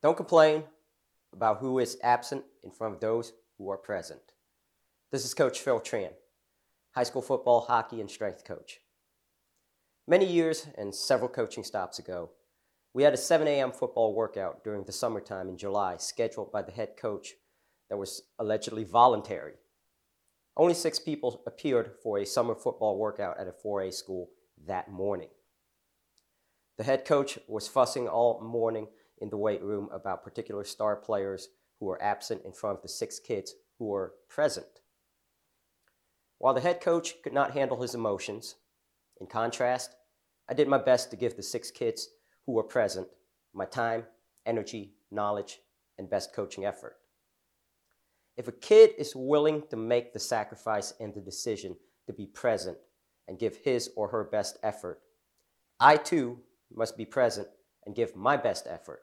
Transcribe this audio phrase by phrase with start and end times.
[0.00, 0.62] Don't complain
[1.32, 4.20] about who is absent in front of those who are present.
[5.10, 6.10] This is Coach Phil Tran,
[6.92, 8.78] high school football, hockey, and strength coach.
[10.06, 12.30] Many years and several coaching stops ago,
[12.94, 13.72] we had a 7 a.m.
[13.72, 17.34] football workout during the summertime in July scheduled by the head coach
[17.90, 19.54] that was allegedly voluntary.
[20.56, 24.30] Only six people appeared for a summer football workout at a 4A school
[24.66, 25.28] that morning.
[26.76, 28.86] The head coach was fussing all morning
[29.20, 32.88] in the weight room about particular star players who were absent in front of the
[32.88, 34.66] six kids who were present.
[36.38, 38.56] While the head coach could not handle his emotions,
[39.20, 39.94] in contrast,
[40.48, 42.08] I did my best to give the six kids
[42.46, 43.08] who were present
[43.52, 44.04] my time,
[44.46, 45.60] energy, knowledge,
[45.98, 46.96] and best coaching effort.
[48.36, 51.76] If a kid is willing to make the sacrifice and the decision
[52.06, 52.78] to be present
[53.26, 55.00] and give his or her best effort,
[55.80, 56.38] I too
[56.72, 57.48] must be present
[57.84, 59.02] and give my best effort.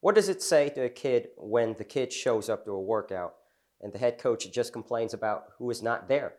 [0.00, 3.34] What does it say to a kid when the kid shows up to a workout
[3.80, 6.34] and the head coach just complains about who is not there?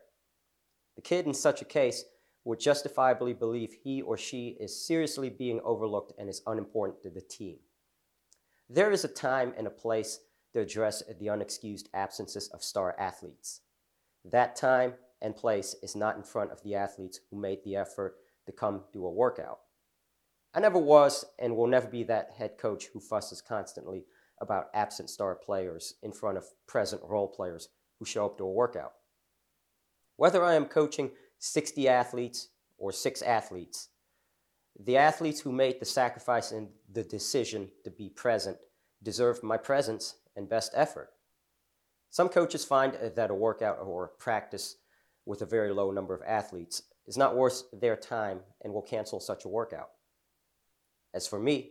[0.96, 2.04] The kid in such a case
[2.44, 7.20] would justifiably believe he or she is seriously being overlooked and is unimportant to the
[7.20, 7.58] team.
[8.70, 10.20] There is a time and a place
[10.54, 13.60] to address the unexcused absences of star athletes.
[14.24, 18.16] That time and place is not in front of the athletes who made the effort
[18.46, 19.58] to come do a workout.
[20.52, 24.04] I never was and will never be that head coach who fusses constantly
[24.40, 28.50] about absent star players in front of present role players who show up to a
[28.50, 28.92] workout.
[30.16, 33.88] Whether I am coaching 60 athletes or six athletes,
[34.78, 38.56] the athletes who made the sacrifice and the decision to be present
[39.02, 41.10] deserve my presence and best effort.
[42.10, 44.76] Some coaches find that a workout or practice
[45.26, 49.20] with a very low number of athletes is not worth their time and will cancel
[49.20, 49.90] such a workout.
[51.12, 51.70] As for me,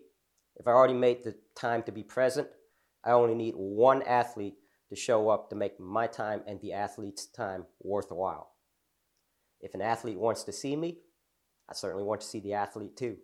[0.55, 2.47] if I already made the time to be present,
[3.03, 4.55] I only need one athlete
[4.89, 8.51] to show up to make my time and the athlete's time worthwhile.
[9.61, 10.97] If an athlete wants to see me,
[11.69, 13.17] I certainly want to see the athlete too.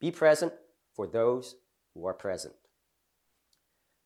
[0.00, 0.52] Be present
[0.94, 1.56] for those
[1.94, 2.54] who are present.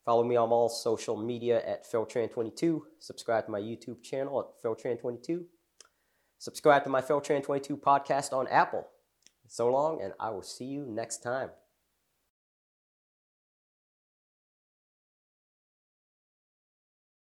[0.04, 2.80] Follow me on all social media at PhilTran22.
[3.00, 5.44] Subscribe to my YouTube channel at PhilTran22.
[6.38, 8.86] Subscribe to my PhilTran22 podcast on Apple.
[9.48, 11.50] So long, and I will see you next time.